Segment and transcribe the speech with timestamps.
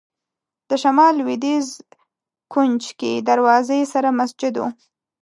[0.69, 1.67] د شمال لوېدیځ
[2.53, 4.61] کونج کې دروازې سره مسجد و.